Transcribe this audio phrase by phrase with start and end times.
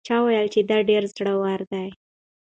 [0.07, 1.83] چا وویل چې دا ډېره زړه وره ده؟